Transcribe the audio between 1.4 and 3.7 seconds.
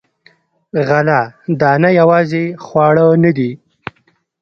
دانه یوازې خواړه نه دي.